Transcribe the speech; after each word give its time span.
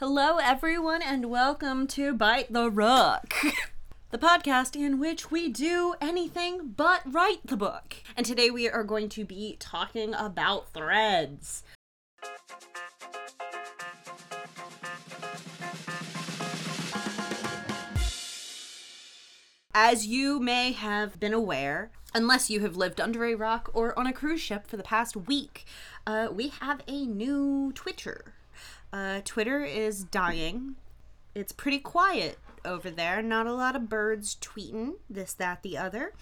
Hello, 0.00 0.38
everyone, 0.38 1.02
and 1.02 1.26
welcome 1.26 1.86
to 1.88 2.14
Bite 2.14 2.50
the 2.50 2.70
Rook, 2.70 3.34
the 4.10 4.16
podcast 4.16 4.74
in 4.74 4.98
which 4.98 5.30
we 5.30 5.50
do 5.50 5.94
anything 6.00 6.72
but 6.74 7.02
write 7.04 7.46
the 7.46 7.58
book. 7.58 7.96
And 8.16 8.24
today 8.24 8.48
we 8.48 8.66
are 8.66 8.82
going 8.82 9.10
to 9.10 9.26
be 9.26 9.58
talking 9.60 10.14
about 10.14 10.72
threads. 10.72 11.64
As 19.74 20.06
you 20.06 20.40
may 20.40 20.72
have 20.72 21.20
been 21.20 21.34
aware, 21.34 21.90
unless 22.14 22.48
you 22.48 22.60
have 22.60 22.74
lived 22.74 23.02
under 23.02 23.26
a 23.26 23.34
rock 23.34 23.68
or 23.74 23.96
on 23.98 24.06
a 24.06 24.14
cruise 24.14 24.40
ship 24.40 24.66
for 24.66 24.78
the 24.78 24.82
past 24.82 25.14
week, 25.14 25.66
uh, 26.06 26.28
we 26.32 26.48
have 26.48 26.80
a 26.88 27.04
new 27.04 27.70
Twitter. 27.74 28.32
Uh, 28.92 29.20
Twitter 29.24 29.64
is 29.64 30.04
dying. 30.04 30.76
It's 31.34 31.52
pretty 31.52 31.78
quiet 31.78 32.38
over 32.64 32.90
there. 32.90 33.22
Not 33.22 33.46
a 33.46 33.54
lot 33.54 33.76
of 33.76 33.88
birds 33.88 34.36
tweeting 34.40 34.94
this, 35.08 35.32
that, 35.34 35.62
the 35.62 35.78
other. 35.78 36.12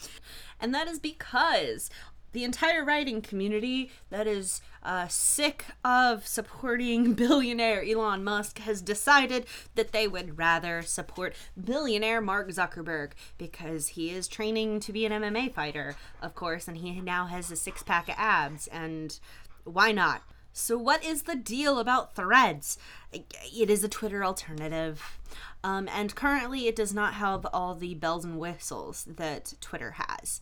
And 0.61 0.75
that 0.75 0.89
is 0.89 0.99
because 0.99 1.91
the 2.33 2.45
entire 2.45 2.85
writing 2.85 3.23
community 3.23 3.91
that 4.11 4.27
is 4.27 4.61
uh, 4.83 5.09
sick 5.09 5.65
of 5.85 6.27
supporting 6.27 7.15
billionaire 7.15 7.83
Elon 7.83 8.23
Musk 8.23 8.59
has 8.59 8.83
decided 8.83 9.47
that 9.75 9.93
they 9.93 10.07
would 10.07 10.39
rather 10.39 10.83
support 10.83 11.35
billionaire 11.63 12.21
Mark 12.21 12.49
Zuckerberg 12.51 13.13
because 13.39 13.89
he 13.89 14.11
is 14.11 14.29
training 14.29 14.81
to 14.81 14.93
be 14.93 15.07
an 15.07 15.13
MMA 15.13 15.53
fighter, 15.53 15.97
of 16.21 16.35
course, 16.35 16.69
and 16.69 16.77
he 16.77 17.01
now 17.01 17.27
has 17.27 17.51
a 17.51 17.57
six 17.57 17.83
pack 17.83 18.09
of 18.09 18.15
abs. 18.19 18.67
And 18.69 19.19
why 19.65 19.93
not? 19.93 20.23
So, 20.59 20.77
what 20.77 21.05
is 21.05 21.23
the 21.23 21.37
deal 21.37 21.79
about 21.79 22.17
threads? 22.17 22.79
It 23.13 23.71
is 23.71 23.85
a 23.85 23.89
Twitter 23.89 24.25
alternative. 24.25 25.19
Um, 25.63 25.89
and 25.89 26.15
currently, 26.17 26.67
it 26.67 26.75
does 26.75 26.93
not 26.93 27.15
have 27.15 27.47
all 27.53 27.77
the 27.77 27.95
bells 27.95 28.25
and 28.25 28.41
whistles 28.41 29.05
that 29.05 29.55
Twitter 29.61 29.93
has. 29.93 30.41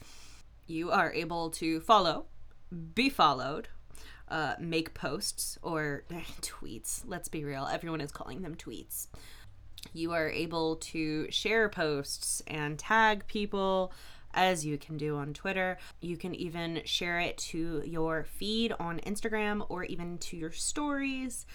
You 0.66 0.90
are 0.90 1.12
able 1.12 1.50
to 1.50 1.80
follow, 1.80 2.24
be 2.94 3.10
followed, 3.10 3.68
uh, 4.28 4.54
make 4.58 4.94
posts 4.94 5.58
or 5.62 6.04
tweets. 6.40 7.02
Let's 7.06 7.28
be 7.28 7.44
real, 7.44 7.68
everyone 7.70 8.00
is 8.00 8.10
calling 8.10 8.40
them 8.40 8.54
tweets. 8.54 9.08
You 9.92 10.12
are 10.12 10.30
able 10.30 10.76
to 10.76 11.30
share 11.30 11.68
posts 11.68 12.42
and 12.46 12.78
tag 12.78 13.26
people 13.26 13.92
as 14.36 14.64
you 14.64 14.78
can 14.78 14.96
do 14.96 15.16
on 15.16 15.32
Twitter. 15.32 15.78
You 16.00 16.16
can 16.16 16.34
even 16.34 16.82
share 16.84 17.18
it 17.18 17.38
to 17.38 17.82
your 17.84 18.24
feed 18.24 18.72
on 18.78 19.00
Instagram 19.00 19.66
or 19.68 19.84
even 19.84 20.18
to 20.18 20.36
your 20.36 20.52
stories. 20.52 21.46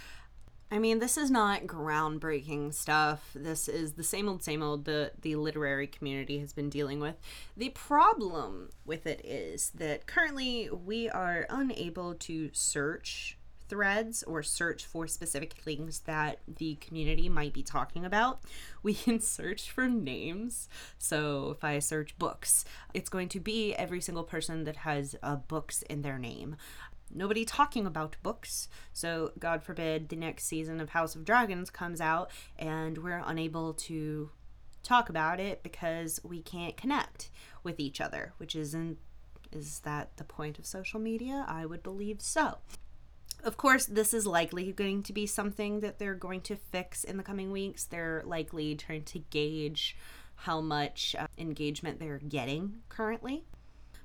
I 0.73 0.79
mean, 0.79 0.99
this 0.99 1.17
is 1.17 1.29
not 1.29 1.63
groundbreaking 1.63 2.73
stuff. 2.73 3.31
This 3.35 3.67
is 3.67 3.93
the 3.93 4.05
same 4.05 4.29
old, 4.29 4.41
same 4.41 4.63
old 4.63 4.85
the, 4.85 5.11
the 5.21 5.35
literary 5.35 5.85
community 5.85 6.39
has 6.39 6.53
been 6.53 6.69
dealing 6.69 7.01
with. 7.01 7.15
The 7.57 7.69
problem 7.69 8.69
with 8.85 9.05
it 9.05 9.19
is 9.25 9.71
that 9.71 10.07
currently 10.07 10.69
we 10.69 11.09
are 11.09 11.45
unable 11.49 12.15
to 12.15 12.49
search 12.53 13.37
threads 13.71 14.21
or 14.23 14.43
search 14.43 14.85
for 14.85 15.07
specific 15.07 15.53
things 15.53 16.01
that 16.01 16.39
the 16.45 16.75
community 16.75 17.29
might 17.29 17.53
be 17.53 17.63
talking 17.63 18.05
about. 18.05 18.41
We 18.83 18.95
can 18.95 19.19
search 19.19 19.69
for 19.69 19.87
names. 19.87 20.67
So 20.97 21.51
if 21.51 21.63
I 21.63 21.77
search 21.77 22.17
books, 22.17 22.65
it's 22.95 23.09
going 23.09 23.29
to 23.29 23.39
be 23.39 23.75
every 23.75 24.01
single 24.01 24.23
person 24.23 24.63
that 24.63 24.77
has 24.77 25.15
uh, 25.21 25.35
books 25.35 25.83
in 25.83 26.01
their 26.01 26.17
name 26.17 26.55
nobody 27.13 27.45
talking 27.45 27.85
about 27.85 28.15
books. 28.23 28.69
So, 28.93 29.33
God 29.37 29.63
forbid, 29.63 30.09
the 30.09 30.15
next 30.15 30.45
season 30.45 30.79
of 30.79 30.89
House 30.89 31.13
of 31.13 31.25
Dragons 31.25 31.69
comes 31.69 31.99
out 31.99 32.31
and 32.57 32.97
we're 32.97 33.21
unable 33.25 33.73
to 33.73 34.31
talk 34.81 35.09
about 35.09 35.39
it 35.39 35.61
because 35.61 36.19
we 36.23 36.41
can't 36.41 36.77
connect 36.77 37.29
with 37.63 37.79
each 37.79 38.01
other, 38.01 38.33
which 38.37 38.55
isn't. 38.55 38.97
Is 39.51 39.79
that 39.79 40.15
the 40.15 40.23
point 40.23 40.57
of 40.57 40.65
social 40.65 40.99
media? 40.99 41.45
I 41.47 41.65
would 41.65 41.83
believe 41.83 42.21
so. 42.21 42.59
Of 43.43 43.57
course, 43.57 43.85
this 43.87 44.13
is 44.13 44.27
likely 44.27 44.71
going 44.71 45.01
to 45.03 45.13
be 45.13 45.25
something 45.25 45.79
that 45.79 45.97
they're 45.97 46.13
going 46.13 46.41
to 46.41 46.55
fix 46.55 47.03
in 47.03 47.17
the 47.17 47.23
coming 47.23 47.51
weeks. 47.51 47.85
They're 47.85 48.21
likely 48.25 48.75
trying 48.75 49.03
to 49.05 49.19
gauge 49.19 49.97
how 50.35 50.61
much 50.61 51.15
uh, 51.17 51.27
engagement 51.37 51.99
they're 51.99 52.19
getting 52.19 52.81
currently. 52.89 53.45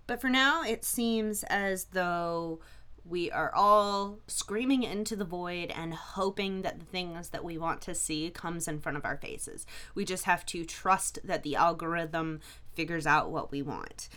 But 0.06 0.20
for 0.20 0.30
now, 0.30 0.62
it 0.62 0.84
seems 0.84 1.42
as 1.44 1.86
though 1.86 2.60
we 3.04 3.30
are 3.30 3.54
all 3.54 4.18
screaming 4.26 4.82
into 4.82 5.16
the 5.16 5.24
void 5.24 5.70
and 5.70 5.94
hoping 5.94 6.62
that 6.62 6.80
the 6.80 6.86
things 6.86 7.28
that 7.30 7.44
we 7.44 7.56
want 7.56 7.80
to 7.82 7.94
see 7.94 8.30
comes 8.30 8.66
in 8.66 8.80
front 8.80 8.98
of 8.98 9.04
our 9.04 9.16
faces. 9.16 9.66
We 9.94 10.04
just 10.04 10.24
have 10.24 10.44
to 10.46 10.64
trust 10.64 11.18
that 11.24 11.42
the 11.42 11.56
algorithm 11.56 12.40
figures 12.74 13.06
out 13.06 13.30
what 13.30 13.50
we 13.50 13.62
want 13.62 14.08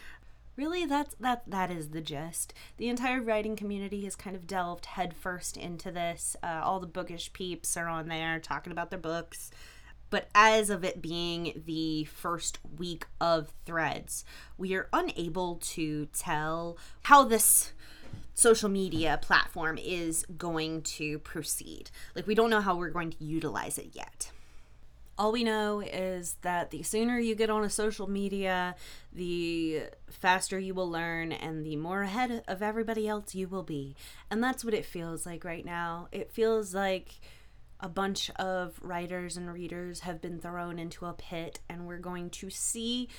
really 0.59 0.85
that's 0.85 1.15
that 1.21 1.43
that 1.47 1.71
is 1.71 1.89
the 1.89 2.01
gist. 2.01 2.53
The 2.77 2.89
entire 2.89 3.21
writing 3.21 3.55
community 3.55 4.03
has 4.03 4.15
kind 4.15 4.35
of 4.35 4.45
delved 4.45 4.87
headfirst 4.87 5.55
into 5.55 5.89
this. 5.89 6.35
Uh, 6.43 6.59
all 6.61 6.81
the 6.81 6.87
bookish 6.87 7.31
peeps 7.31 7.77
are 7.77 7.87
on 7.87 8.09
there 8.09 8.39
talking 8.39 8.73
about 8.73 8.89
their 8.89 8.99
books. 8.99 9.51
But 10.09 10.27
as 10.35 10.69
of 10.69 10.83
it 10.83 11.01
being 11.01 11.63
the 11.65 12.03
first 12.05 12.57
week 12.77 13.05
of 13.21 13.53
threads 13.65 14.25
we 14.57 14.73
are 14.73 14.89
unable 14.91 15.55
to 15.57 16.07
tell 16.07 16.77
how 17.03 17.23
this 17.23 17.71
social 18.33 18.69
media 18.69 19.19
platform 19.21 19.77
is 19.77 20.25
going 20.37 20.81
to 20.81 21.19
proceed. 21.19 21.89
Like 22.15 22.27
we 22.27 22.35
don't 22.35 22.49
know 22.49 22.61
how 22.61 22.75
we're 22.75 22.89
going 22.89 23.11
to 23.11 23.23
utilize 23.23 23.77
it 23.77 23.91
yet 23.93 24.31
all 25.19 25.33
we 25.33 25.43
know 25.43 25.81
is 25.81 26.37
that 26.43 26.71
the 26.71 26.81
sooner 26.81 27.19
you 27.19 27.35
get 27.35 27.49
on 27.49 27.65
a 27.65 27.69
social 27.69 28.09
media, 28.09 28.73
the 29.11 29.83
faster 30.09 30.57
you 30.57 30.73
will 30.73 30.89
learn 30.89 31.33
and 31.33 31.65
the 31.65 31.75
more 31.75 32.03
ahead 32.03 32.41
of 32.47 32.61
everybody 32.61 33.05
else 33.05 33.35
you 33.35 33.49
will 33.49 33.63
be. 33.63 33.97
And 34.31 34.41
that's 34.41 34.63
what 34.63 34.73
it 34.73 34.85
feels 34.85 35.25
like 35.25 35.43
right 35.43 35.65
now. 35.65 36.07
It 36.13 36.31
feels 36.31 36.73
like 36.73 37.19
a 37.81 37.89
bunch 37.89 38.31
of 38.37 38.79
writers 38.81 39.35
and 39.35 39.53
readers 39.53 39.99
have 40.01 40.21
been 40.21 40.39
thrown 40.39 40.79
into 40.79 41.05
a 41.05 41.13
pit, 41.13 41.59
and 41.69 41.85
we're 41.85 41.97
going 41.97 42.29
to 42.29 42.49
see 42.49 43.09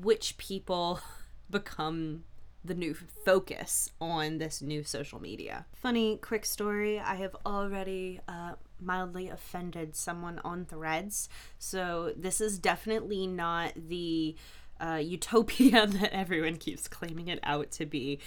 which 0.00 0.38
people 0.38 1.00
become 1.50 2.24
the 2.64 2.74
new 2.74 2.94
focus 3.24 3.90
on 4.00 4.38
this 4.38 4.62
new 4.62 4.82
social 4.82 5.20
media. 5.20 5.66
Funny 5.74 6.16
quick 6.16 6.46
story 6.46 6.98
I 6.98 7.16
have 7.16 7.36
already 7.44 8.20
uh, 8.26 8.54
mildly 8.80 9.28
offended 9.28 9.96
someone 9.96 10.40
on 10.44 10.64
threads, 10.64 11.28
so 11.58 12.12
this 12.16 12.40
is 12.40 12.58
definitely 12.58 13.26
not 13.26 13.72
the 13.76 14.36
uh, 14.80 15.00
utopia 15.02 15.86
that 15.86 16.12
everyone 16.12 16.56
keeps 16.56 16.88
claiming 16.88 17.28
it 17.28 17.40
out 17.42 17.70
to 17.72 17.86
be. 17.86 18.18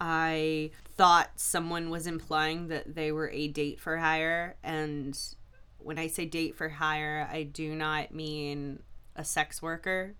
I 0.00 0.70
thought 0.96 1.30
someone 1.36 1.90
was 1.90 2.06
implying 2.06 2.68
that 2.68 2.94
they 2.94 3.12
were 3.12 3.30
a 3.30 3.48
date 3.48 3.80
for 3.80 3.98
hire, 3.98 4.56
and 4.62 5.18
when 5.78 5.98
I 5.98 6.06
say 6.06 6.26
date 6.26 6.56
for 6.56 6.68
hire, 6.68 7.28
I 7.30 7.44
do 7.44 7.74
not 7.74 8.12
mean 8.12 8.82
a 9.14 9.24
sex 9.24 9.62
worker 9.62 10.14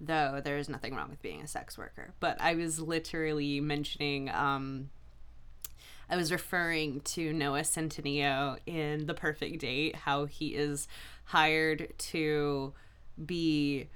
though 0.00 0.40
there 0.44 0.58
is 0.58 0.68
nothing 0.68 0.94
wrong 0.94 1.10
with 1.10 1.22
being 1.22 1.40
a 1.40 1.46
sex 1.46 1.78
worker. 1.78 2.12
But 2.20 2.40
I 2.40 2.54
was 2.54 2.80
literally 2.80 3.60
mentioning, 3.60 4.28
um, 4.30 4.90
I 6.08 6.16
was 6.16 6.30
referring 6.30 7.00
to 7.00 7.32
Noah 7.32 7.62
Centineo 7.62 8.58
in 8.66 9.06
The 9.06 9.14
Perfect 9.14 9.60
Date, 9.60 9.96
how 9.96 10.26
he 10.26 10.54
is 10.54 10.86
hired 11.24 11.92
to 11.98 12.72
be 13.24 13.88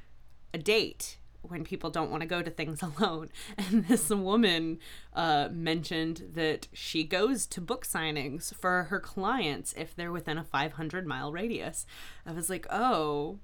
a 0.52 0.58
date 0.58 1.18
when 1.42 1.64
people 1.64 1.90
don't 1.90 2.10
want 2.10 2.22
to 2.22 2.28
go 2.28 2.42
to 2.42 2.50
things 2.50 2.82
alone. 2.98 3.28
And 3.56 3.86
this 3.86 4.10
woman 4.10 4.78
uh, 5.14 5.48
mentioned 5.50 6.30
that 6.34 6.68
she 6.72 7.04
goes 7.04 7.46
to 7.48 7.60
book 7.60 7.86
signings 7.86 8.54
for 8.54 8.84
her 8.84 9.00
clients 9.00 9.72
if 9.76 9.94
they're 9.94 10.12
within 10.12 10.38
a 10.38 10.44
500 10.44 11.06
mile 11.06 11.32
radius. 11.32 11.86
I 12.26 12.32
was 12.32 12.50
like, 12.50 12.66
oh, 12.70 13.38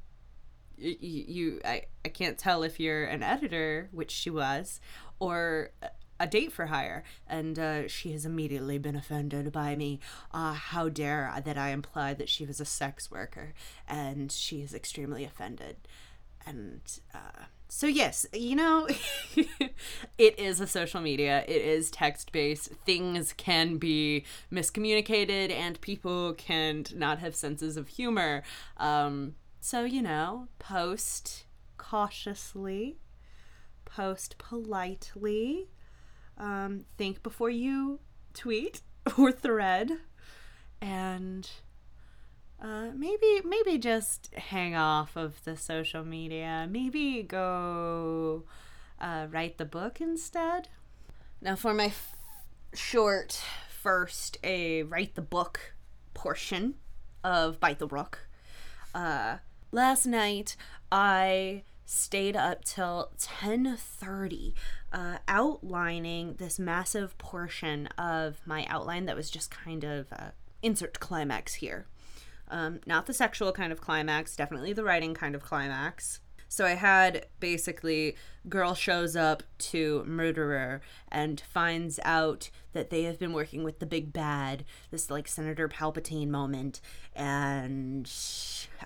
you, 0.76 0.96
you 1.00 1.60
I, 1.64 1.82
I 2.04 2.08
can't 2.08 2.36
tell 2.36 2.62
if 2.62 2.78
you're 2.78 3.04
an 3.04 3.22
editor 3.22 3.88
which 3.92 4.10
she 4.10 4.28
was 4.28 4.80
or 5.18 5.70
a 6.18 6.26
date 6.26 6.52
for 6.52 6.66
hire 6.66 7.04
and 7.26 7.58
uh, 7.58 7.88
she 7.88 8.12
has 8.12 8.24
immediately 8.24 8.78
been 8.78 8.96
offended 8.96 9.52
by 9.52 9.76
me. 9.76 10.00
Uh, 10.32 10.54
how 10.54 10.88
dare 10.88 11.32
that 11.44 11.58
i 11.58 11.70
imply 11.70 12.14
that 12.14 12.28
she 12.28 12.44
was 12.44 12.60
a 12.60 12.64
sex 12.64 13.10
worker 13.10 13.52
and 13.88 14.32
she 14.32 14.62
is 14.62 14.74
extremely 14.74 15.24
offended. 15.24 15.76
And 16.46 16.80
uh, 17.14 17.44
so 17.68 17.88
yes 17.88 18.24
you 18.32 18.54
know 18.54 18.86
it 20.18 20.38
is 20.38 20.60
a 20.60 20.66
social 20.66 21.00
media. 21.00 21.44
It 21.46 21.62
is 21.62 21.90
text 21.90 22.32
based 22.32 22.70
things 22.84 23.32
can 23.32 23.78
be 23.78 24.24
miscommunicated 24.52 25.50
and 25.50 25.80
people 25.80 26.34
can 26.34 26.84
not 26.94 27.18
have 27.18 27.34
senses 27.34 27.76
of 27.76 27.88
humor. 27.88 28.42
Um, 28.76 29.34
so, 29.66 29.82
you 29.82 30.00
know, 30.00 30.46
post 30.60 31.44
cautiously, 31.76 32.98
post 33.84 34.38
politely, 34.38 35.66
um, 36.38 36.84
think 36.96 37.22
before 37.22 37.50
you 37.50 38.00
tweet 38.34 38.82
or 39.18 39.32
thread, 39.32 39.92
and 40.80 41.48
uh, 42.60 42.90
maybe 42.94 43.40
maybe 43.44 43.78
just 43.78 44.34
hang 44.34 44.74
off 44.74 45.16
of 45.16 45.42
the 45.44 45.56
social 45.56 46.04
media. 46.04 46.66
Maybe 46.70 47.22
go 47.22 48.44
uh, 49.00 49.26
write 49.30 49.58
the 49.58 49.64
book 49.64 50.00
instead. 50.00 50.68
Now, 51.40 51.54
for 51.54 51.74
my 51.74 51.86
f- 51.86 52.16
short 52.72 53.40
first, 53.68 54.38
a 54.42 54.82
write 54.84 55.14
the 55.14 55.22
book 55.22 55.74
portion 56.14 56.74
of 57.22 57.60
Bite 57.60 57.78
the 57.78 57.86
Rook. 57.86 58.28
Uh, 58.94 59.36
last 59.70 60.06
night 60.06 60.56
I 60.90 61.64
stayed 61.86 62.36
up 62.36 62.64
till 62.64 63.10
10:30 63.18 64.52
uh, 64.92 65.18
outlining 65.26 66.34
this 66.34 66.58
massive 66.58 67.16
portion 67.16 67.86
of 67.96 68.40
my 68.44 68.66
outline 68.68 69.06
that 69.06 69.16
was 69.16 69.30
just 69.30 69.50
kind 69.50 69.84
of 69.84 70.12
uh, 70.12 70.30
insert 70.62 71.00
climax 71.00 71.54
here 71.54 71.86
um, 72.48 72.80
not 72.86 73.06
the 73.06 73.14
sexual 73.14 73.52
kind 73.52 73.72
of 73.72 73.80
climax, 73.80 74.36
definitely 74.36 74.72
the 74.72 74.84
writing 74.84 75.14
kind 75.14 75.34
of 75.34 75.42
climax. 75.42 76.20
So 76.48 76.64
I 76.64 76.74
had 76.74 77.26
basically 77.40 78.16
girl 78.48 78.74
shows 78.74 79.16
up 79.16 79.42
to 79.58 80.04
murderer 80.06 80.80
and 81.10 81.40
finds 81.40 81.98
out 82.04 82.50
that 82.72 82.90
they 82.90 83.02
have 83.02 83.18
been 83.18 83.32
working 83.32 83.64
with 83.64 83.80
the 83.80 83.86
big 83.86 84.12
bad, 84.12 84.64
this 84.92 85.10
like 85.10 85.26
Senator 85.26 85.68
Palpatine 85.68 86.28
moment, 86.28 86.80
and 87.16 88.06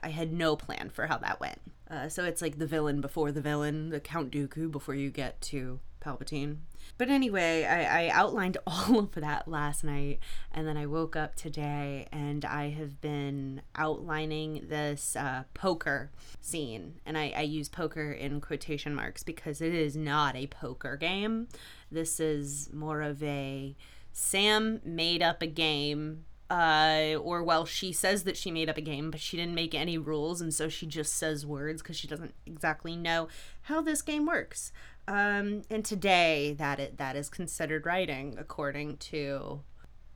I 0.02 0.10
had 0.10 0.32
no 0.32 0.56
plan 0.56 0.90
for 0.90 1.06
how 1.06 1.18
that 1.18 1.40
went. 1.40 1.60
Uh, 1.90 2.08
so 2.08 2.24
it's 2.24 2.40
like 2.40 2.58
the 2.58 2.66
villain 2.66 3.00
before 3.00 3.32
the 3.32 3.40
villain, 3.40 3.90
the 3.90 4.00
Count 4.00 4.30
Dooku 4.30 4.70
before 4.70 4.94
you 4.94 5.10
get 5.10 5.40
to 5.42 5.80
Palpatine. 6.00 6.58
But 6.98 7.08
anyway, 7.08 7.64
I, 7.64 8.06
I, 8.06 8.08
outlined 8.10 8.58
all 8.66 8.98
of 8.98 9.12
that 9.12 9.48
last 9.48 9.84
night, 9.84 10.18
and 10.52 10.66
then 10.66 10.76
I 10.76 10.86
woke 10.86 11.16
up 11.16 11.34
today 11.34 12.06
and 12.12 12.44
I 12.44 12.70
have 12.70 13.00
been 13.00 13.62
outlining 13.76 14.66
this 14.68 15.16
uh, 15.16 15.44
poker 15.54 16.10
scene. 16.40 17.00
And 17.06 17.16
I, 17.18 17.32
I 17.36 17.42
use 17.42 17.68
poker 17.68 18.12
in 18.12 18.40
quotation 18.40 18.94
marks 18.94 19.22
because 19.22 19.60
it 19.60 19.74
is 19.74 19.96
not 19.96 20.36
a 20.36 20.46
poker 20.46 20.96
game. 20.96 21.48
This 21.90 22.20
is 22.20 22.70
more 22.72 23.02
of 23.02 23.22
a 23.22 23.76
Sam 24.12 24.80
made 24.84 25.22
up 25.22 25.42
a 25.42 25.46
game 25.46 26.24
uh, 26.50 27.14
or 27.22 27.44
well, 27.44 27.64
she 27.64 27.92
says 27.92 28.24
that 28.24 28.36
she 28.36 28.50
made 28.50 28.68
up 28.68 28.76
a 28.76 28.82
game, 28.82 29.10
but 29.12 29.20
she 29.20 29.36
didn't 29.36 29.54
make 29.54 29.72
any 29.72 29.96
rules, 29.96 30.40
and 30.40 30.52
so 30.52 30.68
she 30.68 30.84
just 30.84 31.14
says 31.14 31.46
words 31.46 31.80
because 31.80 31.96
she 31.96 32.08
doesn't 32.08 32.34
exactly 32.44 32.96
know 32.96 33.28
how 33.62 33.80
this 33.80 34.02
game 34.02 34.26
works. 34.26 34.72
Um, 35.06 35.62
and 35.70 35.84
today, 35.84 36.54
that 36.58 36.80
it, 36.80 36.98
that 36.98 37.14
is 37.14 37.28
considered 37.28 37.86
writing 37.86 38.36
according 38.36 38.96
to 38.96 39.60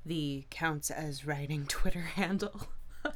the 0.04 0.44
counts 0.50 0.90
as 0.90 1.24
writing 1.24 1.66
Twitter 1.68 2.00
handle. 2.00 2.66
uh, 3.04 3.12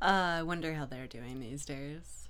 I 0.00 0.42
wonder 0.44 0.74
how 0.74 0.86
they're 0.86 1.08
doing 1.08 1.40
these 1.40 1.64
days. 1.64 2.28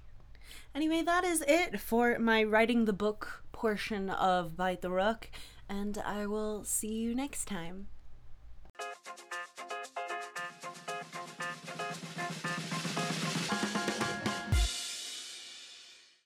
Anyway, 0.75 1.02
that 1.02 1.25
is 1.25 1.44
it 1.46 1.78
for 1.78 2.19
my 2.19 2.43
writing 2.43 2.87
the 2.87 2.94
book 2.94 3.44
portion 3.52 4.08
of 4.08 4.56
Bite 4.56 4.81
the 4.81 4.90
Rook, 4.90 5.31
and 5.69 5.98
I 5.98 6.25
will 6.25 6.64
see 6.64 6.94
you 6.94 7.14
next 7.14 7.44
time. 7.44 7.88